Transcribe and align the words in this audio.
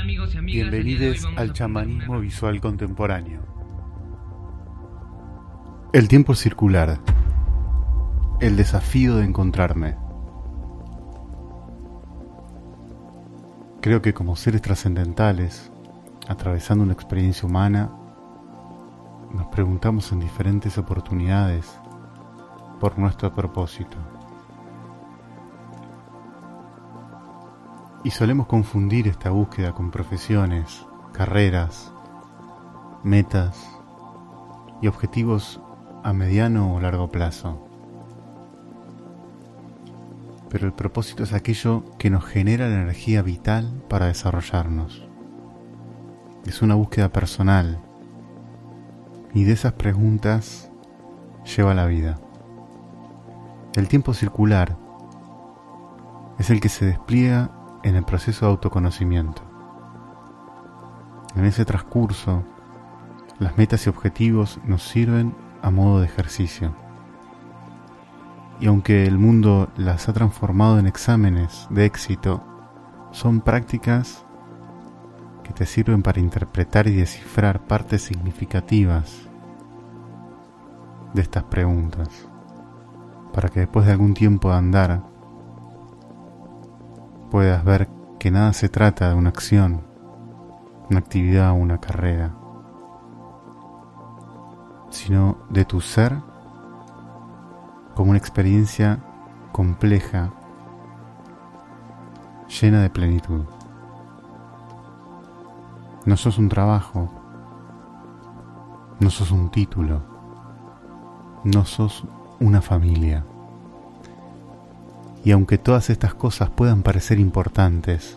Hola 0.00 0.06
amigos 0.06 0.34
y 0.34 0.38
amigas. 0.38 0.70
Bienvenidos 0.70 1.28
al 1.36 1.52
chamanismo 1.52 2.20
visual 2.20 2.58
contemporáneo. 2.58 3.42
El 5.92 6.08
tiempo 6.08 6.34
circular. 6.34 6.98
El 8.40 8.56
desafío 8.56 9.16
de 9.16 9.26
encontrarme. 9.26 9.96
Creo 13.82 14.00
que 14.00 14.14
como 14.14 14.36
seres 14.36 14.62
trascendentales, 14.62 15.70
atravesando 16.28 16.82
una 16.82 16.94
experiencia 16.94 17.46
humana, 17.46 17.90
nos 19.34 19.48
preguntamos 19.48 20.10
en 20.12 20.20
diferentes 20.20 20.78
oportunidades 20.78 21.78
por 22.80 22.98
nuestro 22.98 23.34
propósito. 23.34 23.98
Y 28.02 28.10
solemos 28.10 28.46
confundir 28.46 29.08
esta 29.08 29.30
búsqueda 29.30 29.72
con 29.72 29.90
profesiones, 29.90 30.86
carreras, 31.12 31.92
metas 33.02 33.56
y 34.80 34.86
objetivos 34.86 35.60
a 36.02 36.12
mediano 36.12 36.74
o 36.74 36.80
largo 36.80 37.10
plazo. 37.10 37.66
Pero 40.48 40.66
el 40.66 40.72
propósito 40.72 41.22
es 41.22 41.32
aquello 41.32 41.84
que 41.98 42.10
nos 42.10 42.24
genera 42.24 42.68
la 42.68 42.80
energía 42.82 43.22
vital 43.22 43.82
para 43.88 44.06
desarrollarnos. 44.06 45.06
Es 46.46 46.62
una 46.62 46.74
búsqueda 46.74 47.10
personal 47.10 47.80
y 49.34 49.44
de 49.44 49.52
esas 49.52 49.74
preguntas 49.74 50.70
lleva 51.44 51.74
la 51.74 51.86
vida. 51.86 52.18
El 53.74 53.86
tiempo 53.86 54.14
circular 54.14 54.76
es 56.38 56.50
el 56.50 56.60
que 56.60 56.68
se 56.68 56.86
despliega 56.86 57.50
en 57.82 57.96
el 57.96 58.04
proceso 58.04 58.46
de 58.46 58.52
autoconocimiento. 58.52 59.42
En 61.36 61.44
ese 61.44 61.64
transcurso, 61.64 62.42
las 63.38 63.56
metas 63.56 63.86
y 63.86 63.90
objetivos 63.90 64.58
nos 64.64 64.82
sirven 64.82 65.34
a 65.62 65.70
modo 65.70 66.00
de 66.00 66.06
ejercicio. 66.06 66.74
Y 68.60 68.66
aunque 68.66 69.06
el 69.06 69.18
mundo 69.18 69.68
las 69.76 70.08
ha 70.08 70.12
transformado 70.12 70.78
en 70.78 70.86
exámenes 70.86 71.66
de 71.70 71.86
éxito, 71.86 72.42
son 73.12 73.40
prácticas 73.40 74.24
que 75.42 75.52
te 75.52 75.66
sirven 75.66 76.02
para 76.02 76.20
interpretar 76.20 76.86
y 76.86 76.96
descifrar 76.96 77.60
partes 77.60 78.02
significativas 78.02 79.28
de 81.14 81.22
estas 81.22 81.44
preguntas, 81.44 82.08
para 83.32 83.48
que 83.48 83.60
después 83.60 83.86
de 83.86 83.92
algún 83.92 84.14
tiempo 84.14 84.50
de 84.50 84.56
andar 84.56 85.09
puedas 87.30 87.64
ver 87.64 87.88
que 88.18 88.30
nada 88.30 88.52
se 88.52 88.68
trata 88.68 89.08
de 89.08 89.14
una 89.14 89.30
acción, 89.30 89.82
una 90.90 90.98
actividad 90.98 91.52
o 91.52 91.54
una 91.54 91.78
carrera, 91.78 92.34
sino 94.90 95.38
de 95.48 95.64
tu 95.64 95.80
ser 95.80 96.16
como 97.94 98.10
una 98.10 98.18
experiencia 98.18 98.98
compleja, 99.52 100.32
llena 102.60 102.82
de 102.82 102.90
plenitud. 102.90 103.44
No 106.04 106.16
sos 106.16 106.38
un 106.38 106.48
trabajo, 106.48 107.08
no 108.98 109.08
sos 109.08 109.30
un 109.30 109.50
título, 109.50 110.02
no 111.44 111.64
sos 111.64 112.04
una 112.40 112.60
familia. 112.60 113.24
Y 115.22 115.32
aunque 115.32 115.58
todas 115.58 115.90
estas 115.90 116.14
cosas 116.14 116.50
puedan 116.50 116.82
parecer 116.82 117.20
importantes, 117.20 118.16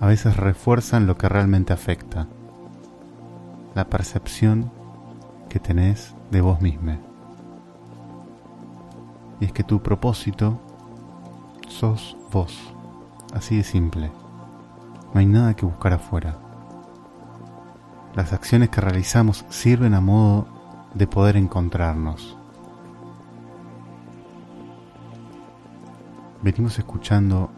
a 0.00 0.06
veces 0.06 0.36
refuerzan 0.36 1.06
lo 1.06 1.18
que 1.18 1.28
realmente 1.28 1.72
afecta, 1.72 2.26
la 3.74 3.84
percepción 3.88 4.70
que 5.48 5.58
tenés 5.58 6.14
de 6.30 6.40
vos 6.40 6.60
misma. 6.60 6.98
Y 9.40 9.44
es 9.44 9.52
que 9.52 9.62
tu 9.62 9.82
propósito 9.82 10.58
sos 11.68 12.16
vos, 12.32 12.58
así 13.34 13.58
de 13.58 13.64
simple. 13.64 14.10
No 15.12 15.20
hay 15.20 15.26
nada 15.26 15.54
que 15.54 15.66
buscar 15.66 15.92
afuera. 15.92 16.38
Las 18.14 18.32
acciones 18.32 18.70
que 18.70 18.80
realizamos 18.80 19.44
sirven 19.50 19.94
a 19.94 20.00
modo 20.00 20.46
de 20.94 21.06
poder 21.06 21.36
encontrarnos 21.36 22.37
venimos 26.42 26.78
escuchando 26.78 27.50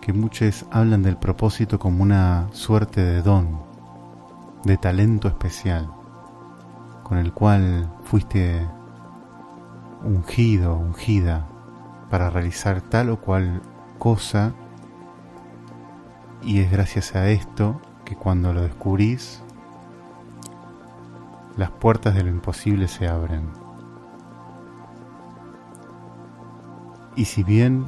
que 0.00 0.12
muchos 0.12 0.64
hablan 0.70 1.02
del 1.02 1.16
propósito 1.16 1.78
como 1.78 2.02
una 2.02 2.48
suerte 2.52 3.00
de 3.00 3.22
don, 3.22 3.60
de 4.64 4.76
talento 4.76 5.28
especial, 5.28 5.90
con 7.02 7.18
el 7.18 7.32
cual 7.32 7.92
fuiste 8.04 8.66
ungido, 10.04 10.76
ungida, 10.76 11.46
para 12.10 12.30
realizar 12.30 12.80
tal 12.82 13.10
o 13.10 13.20
cual 13.20 13.60
cosa, 13.98 14.52
y 16.42 16.60
es 16.60 16.70
gracias 16.70 17.14
a 17.16 17.28
esto 17.28 17.80
que 18.04 18.14
cuando 18.14 18.52
lo 18.52 18.62
descubrís, 18.62 19.42
las 21.56 21.70
puertas 21.70 22.14
de 22.14 22.22
lo 22.22 22.30
imposible 22.30 22.86
se 22.86 23.08
abren. 23.08 23.65
Y 27.16 27.24
si 27.24 27.42
bien 27.42 27.86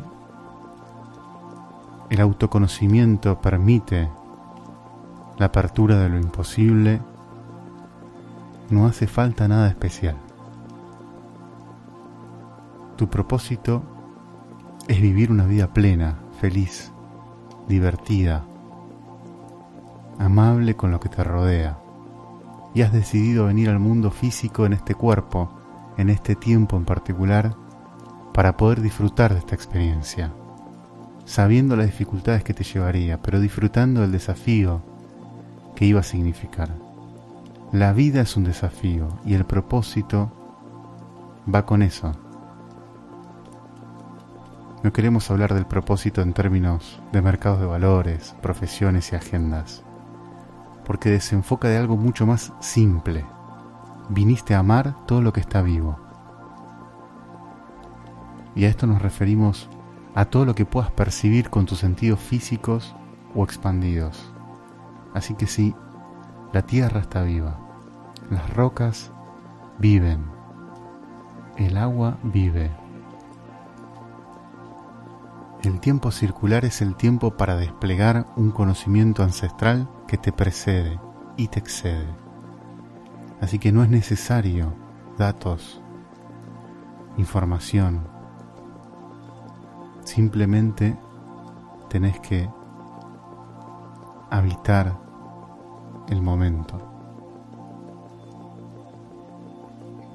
el 2.09 2.21
autoconocimiento 2.21 3.39
permite 3.41 4.09
la 5.37 5.47
apertura 5.47 5.99
de 5.99 6.09
lo 6.09 6.19
imposible, 6.19 7.01
no 8.71 8.87
hace 8.87 9.07
falta 9.07 9.47
nada 9.47 9.69
especial. 9.69 10.17
Tu 12.97 13.09
propósito 13.09 13.83
es 14.89 15.01
vivir 15.01 15.31
una 15.31 15.45
vida 15.45 15.69
plena, 15.69 16.19
feliz, 16.41 16.91
divertida, 17.69 18.45
amable 20.19 20.75
con 20.75 20.91
lo 20.91 20.99
que 21.01 21.11
te 21.11 21.23
rodea. 21.23 21.79
Y 22.75 22.83
has 22.83 22.93
decidido 22.93 23.47
venir 23.47 23.69
al 23.69 23.79
mundo 23.79 24.11
físico 24.11 24.65
en 24.65 24.73
este 24.73 24.95
cuerpo, 24.95 25.51
en 25.99 26.09
este 26.09 26.35
tiempo 26.35 26.77
en 26.77 26.85
particular, 26.85 27.55
para 28.39 28.57
poder 28.57 28.81
disfrutar 28.83 29.33
de 29.33 29.41
esta 29.41 29.57
experiencia, 29.57 30.31
sabiendo 31.25 31.75
las 31.75 31.87
dificultades 31.87 32.45
que 32.45 32.55
te 32.55 32.63
llevaría, 32.63 33.21
pero 33.21 33.41
disfrutando 33.41 34.01
del 34.01 34.13
desafío 34.13 34.81
que 35.75 35.87
iba 35.87 35.99
a 35.99 36.05
significar. 36.05 36.71
La 37.73 37.93
vida 37.93 38.21
es 38.21 38.37
un 38.37 38.45
desafío 38.45 39.09
y 39.27 39.35
el 39.35 39.45
propósito 39.45 40.31
va 41.53 41.67
con 41.67 41.83
eso. 41.83 42.13
No 44.85 44.93
queremos 44.93 45.29
hablar 45.33 45.53
del 45.53 45.67
propósito 45.67 46.23
en 46.23 46.33
términos 46.33 47.03
de 47.11 47.21
mercados 47.21 47.59
de 47.59 47.67
valores, 47.67 48.37
profesiones 48.41 49.13
y 49.13 49.17
agendas, 49.17 49.83
porque 50.85 51.11
desenfoca 51.11 51.67
de 51.67 51.79
algo 51.79 51.97
mucho 51.97 52.25
más 52.25 52.53
simple. 52.61 53.25
Viniste 54.11 54.55
a 54.55 54.61
amar 54.61 54.95
todo 55.07 55.23
lo 55.23 55.33
que 55.33 55.41
está 55.41 55.61
vivo 55.61 56.08
y 58.59 58.65
a 58.65 58.69
esto 58.69 58.89
nos 58.89 59.01
referimos 59.01 59.69
a 60.17 60.25
todo 60.25 60.45
lo 60.45 60.57
que 60.57 60.65
puedas 60.65 60.91
percibir 60.91 61.49
con 61.49 61.65
tus 61.65 61.79
sentidos 61.79 62.19
físicos 62.19 62.97
o 63.33 63.45
expandidos. 63.45 64.35
Así 65.15 65.35
que 65.35 65.47
sí, 65.47 65.77
la 66.53 66.63
tierra 66.63 66.99
está 67.01 67.23
viva, 67.23 67.57
las 68.33 68.53
rocas 68.53 69.13
viven, 69.79 70.25
el 71.57 71.77
agua 71.77 72.19
vive. 72.25 72.73
El 75.63 75.79
tiempo 75.79 76.11
circular 76.11 76.65
es 76.65 76.83
el 76.83 76.97
tiempo 76.97 77.37
para 77.37 77.55
desplegar 77.55 78.27
un 78.35 78.51
conocimiento 78.51 79.23
ancestral 79.23 79.89
que 80.09 80.19
te 80.19 80.33
precede 80.33 80.99
y 81.37 81.47
te 81.47 81.61
excede. 81.61 82.09
Así 83.41 83.61
que 83.61 83.71
no 83.71 83.85
es 83.85 83.89
necesario 83.89 84.75
datos, 85.17 85.81
información, 87.19 88.18
Simplemente 90.09 90.97
tenés 91.91 92.19
que 92.21 92.49
habitar 94.31 94.99
el 96.09 96.23
momento. 96.23 96.81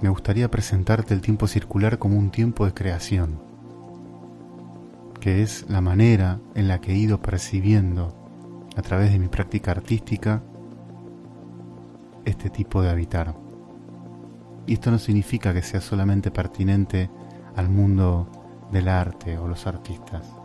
Me 0.02 0.10
gustaría 0.10 0.50
presentarte 0.50 1.14
el 1.14 1.22
tiempo 1.22 1.46
circular 1.46 2.00
como 2.00 2.18
un 2.18 2.32
tiempo 2.32 2.66
de 2.66 2.74
creación, 2.74 3.40
que 5.20 5.44
es 5.44 5.70
la 5.70 5.80
manera 5.80 6.40
en 6.56 6.68
la 6.68 6.82
que 6.82 6.94
he 6.94 6.98
ido 6.98 7.22
percibiendo 7.22 8.16
a 8.76 8.82
través 8.82 9.12
de 9.12 9.20
mi 9.20 9.28
práctica 9.28 9.70
artística 9.70 10.42
este 12.26 12.50
tipo 12.50 12.82
de 12.82 12.90
habitar. 12.90 13.36
Y 14.66 14.74
esto 14.74 14.90
no 14.90 14.98
significa 14.98 15.54
que 15.54 15.62
sea 15.62 15.82
solamente 15.82 16.32
pertinente 16.32 17.12
al 17.56 17.70
mundo 17.70 18.28
del 18.74 18.90
arte 18.90 19.38
o 19.38 19.48
los 19.48 19.68
artistas, 19.68 20.36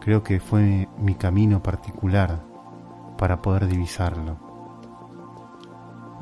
Creo 0.00 0.22
que 0.22 0.40
fue 0.40 0.88
mi 0.96 1.14
camino 1.14 1.62
particular 1.62 2.40
para 3.18 3.42
poder 3.42 3.66
divisarlo 3.66 4.38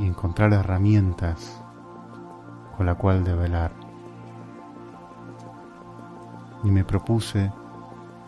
y 0.01 0.07
encontrar 0.07 0.53
herramientas 0.53 1.63
con 2.77 2.87
la 2.87 2.97
cual 2.97 3.23
develar. 3.23 3.71
Y 6.65 6.73
me 6.73 6.85
propuse 6.85 7.53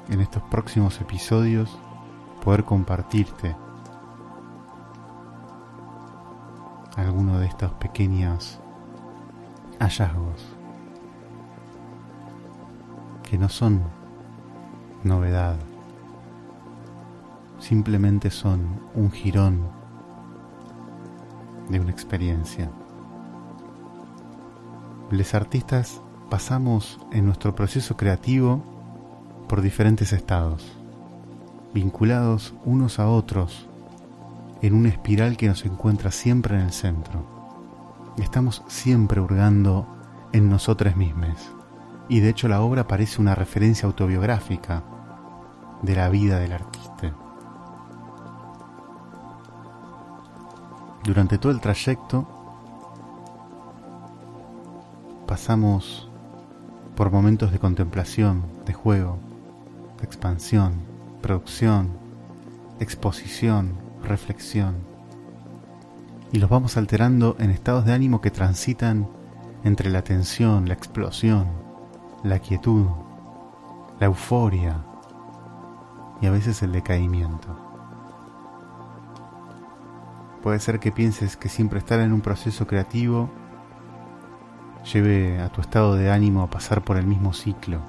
en 0.09 0.21
estos 0.21 0.45
próximos 0.45 1.01
episodios 1.01 1.77
poder 2.45 2.63
compartirte 2.63 3.57
alguno 6.97 7.41
de 7.41 7.47
estos 7.47 7.73
pequeños 7.73 8.61
hallazgos 9.81 10.60
que 13.31 13.39
no 13.39 13.49
son 13.49 13.81
novedad, 15.05 15.55
simplemente 17.61 18.29
son 18.29 18.81
un 18.97 19.13
jirón 19.13 19.69
de 21.69 21.79
una 21.79 21.93
experiencia. 21.93 22.69
Los 25.13 25.33
artistas 25.35 26.01
pasamos 26.29 26.99
en 27.13 27.25
nuestro 27.25 27.55
proceso 27.55 27.97
creativo 27.97 28.65
por 29.49 29.63
diferentes 29.63 30.13
estados, 30.13 30.77
vinculados 31.73 32.53
unos 32.65 32.99
a 32.99 33.09
otros 33.09 33.69
en 34.61 34.75
una 34.75 34.89
espiral 34.89 35.37
que 35.37 35.47
nos 35.47 35.65
encuentra 35.65 36.11
siempre 36.11 36.57
en 36.57 36.63
el 36.63 36.73
centro. 36.73 37.25
Estamos 38.19 38.65
siempre 38.67 39.21
hurgando 39.21 39.87
en 40.33 40.51
nosotros 40.51 40.97
mismos. 40.97 41.60
Y 42.11 42.19
de 42.19 42.29
hecho 42.29 42.49
la 42.49 42.61
obra 42.61 42.89
parece 42.89 43.21
una 43.21 43.37
referencia 43.37 43.87
autobiográfica 43.87 44.83
de 45.81 45.95
la 45.95 46.09
vida 46.09 46.41
del 46.41 46.53
artista. 46.53 47.15
Durante 51.05 51.39
todo 51.39 51.53
el 51.53 51.61
trayecto 51.61 52.27
pasamos 55.29 56.11
por 56.97 57.13
momentos 57.13 57.53
de 57.53 57.61
contemplación, 57.61 58.43
de 58.67 58.73
juego, 58.73 59.21
de 60.01 60.05
expansión, 60.05 60.73
producción, 61.23 61.91
exposición, 62.81 63.75
reflexión. 64.03 64.75
Y 66.33 66.41
los 66.41 66.51
vamos 66.51 66.77
alterando 66.77 67.37
en 67.39 67.51
estados 67.51 67.85
de 67.85 67.93
ánimo 67.93 68.21
que 68.21 68.33
transitan 68.33 69.07
entre 69.63 69.91
la 69.91 70.03
tensión, 70.03 70.67
la 70.67 70.75
explosión, 70.75 71.70
la 72.23 72.39
quietud, 72.39 72.87
la 73.99 74.07
euforia 74.07 74.77
y 76.21 76.27
a 76.27 76.31
veces 76.31 76.63
el 76.63 76.73
decaimiento. 76.73 77.57
Puede 80.43 80.59
ser 80.59 80.81
que 80.81 80.93
pienses 80.93 81.37
que 81.37 81.49
siempre 81.49 81.79
estar 81.79 82.01
en 82.01 82.13
un 82.13 82.21
proceso 82.21 82.67
creativo 82.67 83.31
lleve 84.93 85.41
a 85.41 85.51
tu 85.51 85.61
estado 85.61 85.95
de 85.95 86.11
ánimo 86.11 86.43
a 86.43 86.51
pasar 86.51 86.83
por 86.83 86.97
el 86.97 87.07
mismo 87.07 87.33
ciclo 87.33 87.81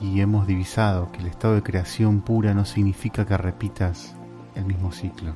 y 0.00 0.20
hemos 0.20 0.46
divisado 0.46 1.12
que 1.12 1.20
el 1.20 1.26
estado 1.26 1.54
de 1.54 1.62
creación 1.62 2.22
pura 2.22 2.54
no 2.54 2.64
significa 2.64 3.26
que 3.26 3.36
repitas 3.36 4.14
el 4.54 4.64
mismo 4.64 4.92
ciclo. 4.92 5.32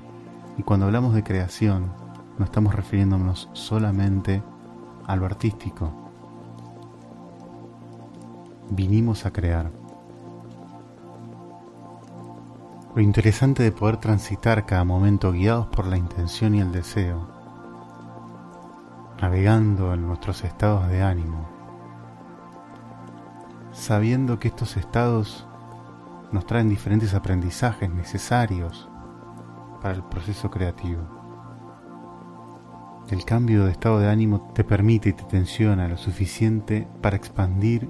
Y 0.56 0.62
cuando 0.62 0.86
hablamos 0.86 1.14
de 1.14 1.22
creación, 1.22 1.92
no 2.38 2.44
estamos 2.44 2.74
refiriéndonos 2.74 3.50
solamente 3.52 4.36
a 4.36 4.53
lo 5.08 5.26
artístico. 5.26 5.92
Vinimos 8.70 9.26
a 9.26 9.32
crear. 9.32 9.70
Lo 12.94 13.02
interesante 13.02 13.62
de 13.62 13.72
poder 13.72 13.98
transitar 13.98 14.66
cada 14.66 14.84
momento 14.84 15.32
guiados 15.32 15.66
por 15.66 15.86
la 15.86 15.96
intención 15.96 16.54
y 16.54 16.60
el 16.60 16.72
deseo, 16.72 17.28
navegando 19.20 19.92
en 19.92 20.06
nuestros 20.06 20.44
estados 20.44 20.88
de 20.88 21.02
ánimo, 21.02 21.48
sabiendo 23.72 24.38
que 24.38 24.48
estos 24.48 24.76
estados 24.76 25.46
nos 26.30 26.46
traen 26.46 26.68
diferentes 26.68 27.14
aprendizajes 27.14 27.90
necesarios 27.90 28.88
para 29.82 29.94
el 29.94 30.04
proceso 30.04 30.50
creativo. 30.50 31.13
El 33.10 33.26
cambio 33.26 33.66
de 33.66 33.70
estado 33.70 33.98
de 33.98 34.08
ánimo 34.08 34.50
te 34.54 34.64
permite 34.64 35.10
y 35.10 35.12
te 35.12 35.24
tensiona 35.24 35.88
lo 35.88 35.98
suficiente 35.98 36.88
para 37.02 37.16
expandir 37.16 37.86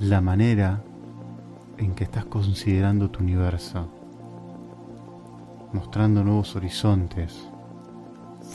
la 0.00 0.22
manera 0.22 0.82
en 1.76 1.94
que 1.94 2.04
estás 2.04 2.24
considerando 2.24 3.10
tu 3.10 3.22
universo, 3.22 3.88
mostrando 5.74 6.24
nuevos 6.24 6.56
horizontes, 6.56 7.46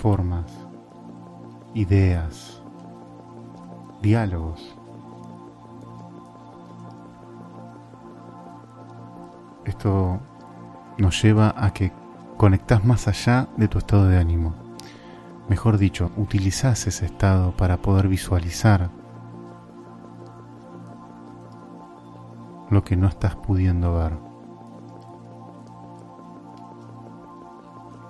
formas, 0.01 0.51
ideas, 1.75 2.61
diálogos. 4.01 4.75
Esto 9.63 10.19
nos 10.97 11.21
lleva 11.21 11.53
a 11.55 11.71
que 11.71 11.91
conectas 12.35 12.83
más 12.83 13.07
allá 13.07 13.47
de 13.57 13.67
tu 13.67 13.77
estado 13.77 14.07
de 14.07 14.17
ánimo. 14.17 14.66
Mejor 15.49 15.77
dicho, 15.77 16.11
utilizas 16.17 16.87
ese 16.87 17.05
estado 17.05 17.51
para 17.55 17.77
poder 17.77 18.09
visualizar 18.09 18.89
lo 22.69 22.83
que 22.83 22.97
no 22.97 23.07
estás 23.07 23.37
pudiendo 23.37 23.95
ver. 23.95 24.17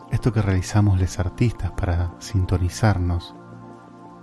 Esto 0.09 0.33
que 0.33 0.41
realizamos 0.41 0.99
los 0.99 1.19
artistas 1.19 1.71
para 1.71 2.15
sintonizarnos 2.17 3.35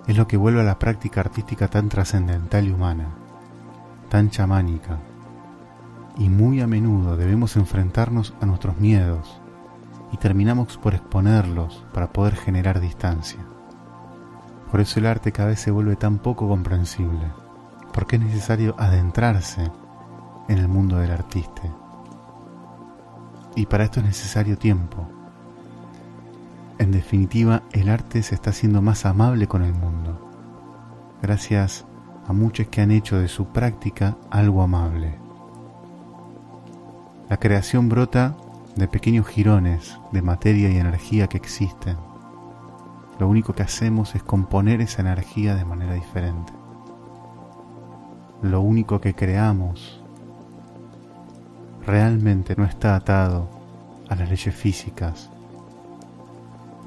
es 0.09 0.17
lo 0.17 0.27
que 0.27 0.37
vuelve 0.37 0.63
a 0.63 0.65
la 0.65 0.81
práctica 0.81 1.21
artística 1.21 1.69
tan 1.69 1.89
trascendental 1.89 2.67
y 2.67 2.73
humana, 2.73 3.15
tan 4.09 4.29
chamánica, 4.31 4.99
y 6.19 6.29
muy 6.29 6.61
a 6.61 6.67
menudo 6.67 7.17
debemos 7.17 7.57
enfrentarnos 7.57 8.35
a 8.41 8.47
nuestros 8.47 8.77
miedos 8.79 9.41
y 10.15 10.17
terminamos 10.17 10.79
por 10.79 10.95
exponerlos 10.95 11.85
para 11.93 12.13
poder 12.13 12.37
generar 12.37 12.79
distancia. 12.79 13.41
Por 14.71 14.81
eso 14.81 15.01
el 15.01 15.07
arte 15.07 15.33
cada 15.33 15.49
vez 15.49 15.59
se 15.59 15.73
vuelve 15.73 15.97
tan 15.97 16.19
poco 16.19 16.47
comprensible, 16.47 17.33
porque 17.93 18.15
es 18.15 18.23
necesario 18.23 18.77
adentrarse 18.79 19.73
en 20.49 20.59
el 20.59 20.69
mundo 20.69 20.99
del 20.99 21.11
artista. 21.11 21.63
Y 23.57 23.67
para 23.67 23.83
esto 23.83 23.99
es 23.99 24.07
necesario 24.07 24.57
tiempo. 24.57 25.05
En 26.79 26.93
definitiva, 26.93 27.63
el 27.73 27.89
arte 27.89 28.23
se 28.23 28.37
está 28.37 28.51
haciendo 28.51 28.81
más 28.81 29.07
amable 29.07 29.49
con 29.49 29.65
el 29.65 29.75
mundo, 29.75 30.31
gracias 31.23 31.87
a 32.29 32.33
muchos 32.33 32.69
que 32.69 32.83
han 32.83 32.93
hecho 32.93 33.19
de 33.19 33.27
su 33.27 33.47
práctica 33.47 34.17
algo 34.31 34.63
amable. 34.63 35.19
La 37.29 37.37
creación 37.39 37.89
brota 37.89 38.37
de 38.77 38.89
pequeños 38.89 39.27
jirones 39.27 39.99
de 40.13 40.23
materia 40.23 40.69
y 40.69 40.79
energía 40.79 41.29
que 41.29 41.37
existen. 41.37 41.97
Lo 43.19 43.29
único 43.29 43.53
que 43.53 43.63
hacemos 43.63 44.15
es 44.15 44.23
componer 44.23 44.81
esa 44.81 45.03
energía 45.03 45.55
de 45.55 45.65
manera 45.65 45.95
diferente. 45.95 46.53
Lo 48.43 48.61
único 48.61 49.01
que 49.01 49.15
creamos 49.15 50.03
realmente 51.87 52.55
no 52.57 52.65
está 52.65 52.97
atado 52.97 53.49
a 54.09 54.17
las 54.17 54.29
leyes 54.29 54.55
físicas 54.55 55.31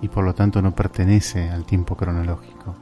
y 0.01 0.10
por 0.10 0.24
lo 0.24 0.36
tanto 0.36 0.62
no 0.62 0.75
pertenece 0.75 1.50
al 1.50 1.65
tiempo 1.65 1.96
cronológico. 1.96 2.75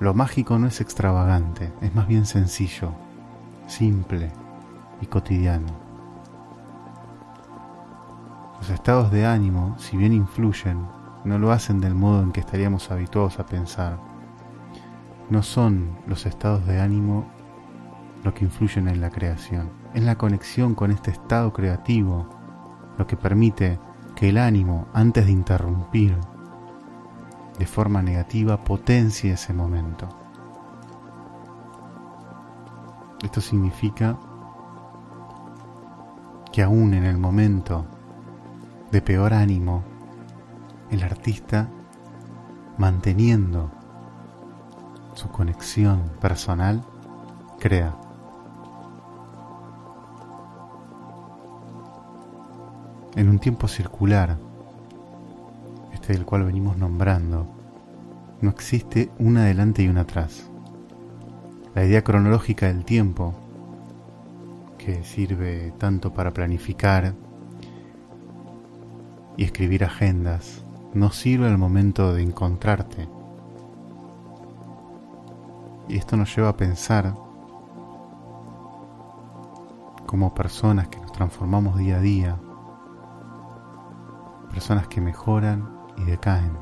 Lo 0.00 0.14
mágico 0.14 0.58
no 0.58 0.66
es 0.66 0.80
extravagante, 0.80 1.72
es 1.80 1.94
más 1.94 2.08
bien 2.08 2.26
sencillo, 2.26 2.92
simple, 3.68 4.32
y 5.00 5.06
cotidiano. 5.06 5.81
Los 8.62 8.70
estados 8.70 9.10
de 9.10 9.26
ánimo, 9.26 9.74
si 9.76 9.96
bien 9.96 10.12
influyen, 10.12 10.86
no 11.24 11.36
lo 11.36 11.50
hacen 11.50 11.80
del 11.80 11.96
modo 11.96 12.22
en 12.22 12.30
que 12.30 12.38
estaríamos 12.38 12.92
habituados 12.92 13.40
a 13.40 13.46
pensar. 13.46 13.98
No 15.30 15.42
son 15.42 15.98
los 16.06 16.26
estados 16.26 16.64
de 16.68 16.80
ánimo 16.80 17.26
lo 18.22 18.32
que 18.32 18.44
influyen 18.44 18.86
en 18.86 19.00
la 19.00 19.10
creación. 19.10 19.68
Es 19.94 20.04
la 20.04 20.16
conexión 20.16 20.76
con 20.76 20.92
este 20.92 21.10
estado 21.10 21.52
creativo 21.52 22.28
lo 22.98 23.04
que 23.04 23.16
permite 23.16 23.80
que 24.14 24.28
el 24.28 24.38
ánimo, 24.38 24.86
antes 24.94 25.26
de 25.26 25.32
interrumpir 25.32 26.16
de 27.58 27.66
forma 27.66 28.00
negativa, 28.00 28.62
potencie 28.62 29.32
ese 29.32 29.52
momento. 29.52 30.08
Esto 33.24 33.40
significa 33.40 34.16
que 36.52 36.62
aún 36.62 36.94
en 36.94 37.02
el 37.02 37.18
momento 37.18 37.88
de 38.92 39.00
peor 39.00 39.32
ánimo, 39.32 39.82
el 40.90 41.02
artista, 41.02 41.66
manteniendo 42.76 43.70
su 45.14 45.30
conexión 45.30 46.12
personal, 46.20 46.84
crea. 47.58 47.96
En 53.16 53.30
un 53.30 53.38
tiempo 53.38 53.66
circular, 53.66 54.36
este 55.94 56.12
del 56.12 56.26
cual 56.26 56.44
venimos 56.44 56.76
nombrando, 56.76 57.46
no 58.42 58.50
existe 58.50 59.10
un 59.18 59.38
adelante 59.38 59.82
y 59.82 59.88
un 59.88 59.96
atrás. 59.96 60.50
La 61.74 61.86
idea 61.86 62.04
cronológica 62.04 62.66
del 62.66 62.84
tiempo, 62.84 63.32
que 64.76 65.02
sirve 65.02 65.72
tanto 65.78 66.12
para 66.12 66.34
planificar 66.34 67.14
y 69.36 69.44
escribir 69.44 69.84
agendas, 69.84 70.64
no 70.94 71.10
sirve 71.10 71.48
al 71.48 71.58
momento 71.58 72.14
de 72.14 72.22
encontrarte. 72.22 73.08
Y 75.88 75.96
esto 75.96 76.16
nos 76.16 76.34
lleva 76.34 76.50
a 76.50 76.56
pensar 76.56 77.14
como 80.06 80.34
personas 80.34 80.88
que 80.88 80.98
nos 81.00 81.12
transformamos 81.12 81.78
día 81.78 81.96
a 81.96 82.00
día, 82.00 82.36
personas 84.50 84.86
que 84.88 85.00
mejoran 85.00 85.68
y 85.96 86.04
decaen. 86.04 86.52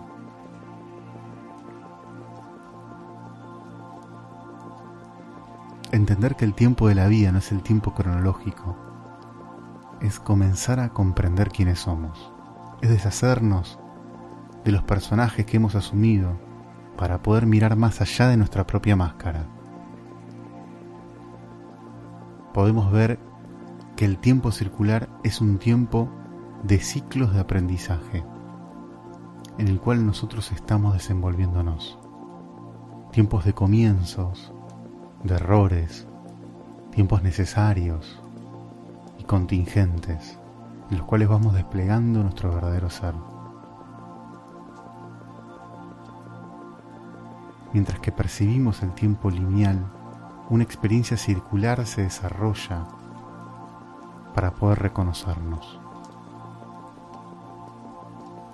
Entender 5.90 6.36
que 6.36 6.44
el 6.44 6.54
tiempo 6.54 6.86
de 6.86 6.94
la 6.94 7.08
vida 7.08 7.32
no 7.32 7.38
es 7.38 7.50
el 7.50 7.62
tiempo 7.62 7.92
cronológico, 7.92 8.76
es 10.00 10.20
comenzar 10.20 10.78
a 10.78 10.90
comprender 10.90 11.50
quiénes 11.50 11.80
somos, 11.80 12.32
es 12.80 12.90
deshacernos 12.90 13.78
de 14.64 14.72
los 14.72 14.82
personajes 14.82 15.46
que 15.46 15.56
hemos 15.56 15.74
asumido 15.74 16.38
para 16.96 17.22
poder 17.22 17.46
mirar 17.46 17.76
más 17.76 18.00
allá 18.00 18.28
de 18.28 18.36
nuestra 18.36 18.66
propia 18.66 18.96
máscara. 18.96 19.46
Podemos 22.52 22.90
ver 22.90 23.18
que 23.96 24.04
el 24.04 24.18
tiempo 24.18 24.50
circular 24.50 25.08
es 25.22 25.40
un 25.40 25.58
tiempo 25.58 26.08
de 26.62 26.78
ciclos 26.78 27.32
de 27.32 27.40
aprendizaje 27.40 28.24
en 29.60 29.68
el 29.68 29.78
cual 29.78 30.06
nosotros 30.06 30.52
estamos 30.52 30.94
desenvolviéndonos. 30.94 31.98
Tiempos 33.12 33.44
de 33.44 33.52
comienzos, 33.52 34.54
de 35.22 35.34
errores, 35.34 36.08
tiempos 36.92 37.22
necesarios 37.22 38.22
y 39.18 39.24
contingentes, 39.24 40.39
en 40.90 40.98
los 40.98 41.06
cuales 41.06 41.28
vamos 41.28 41.54
desplegando 41.54 42.22
nuestro 42.22 42.52
verdadero 42.52 42.90
ser. 42.90 43.14
Mientras 47.72 48.00
que 48.00 48.10
percibimos 48.10 48.82
el 48.82 48.92
tiempo 48.92 49.30
lineal, 49.30 49.78
una 50.48 50.64
experiencia 50.64 51.16
circular 51.16 51.86
se 51.86 52.02
desarrolla 52.02 52.88
para 54.34 54.50
poder 54.50 54.80
reconocernos. 54.80 55.78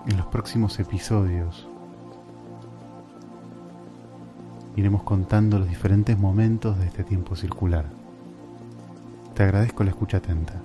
En 0.07 0.19
los 0.19 0.27
próximos 0.27 0.79
episodios 0.79 1.67
iremos 4.77 5.03
contando 5.03 5.59
los 5.59 5.69
diferentes 5.69 6.19
momentos 6.19 6.79
de 6.79 6.87
este 6.87 7.03
tiempo 7.03 7.35
circular. 7.35 7.87
Te 9.35 9.43
agradezco 9.43 9.83
la 9.83 9.91
escucha 9.91 10.19
atenta. 10.19 10.61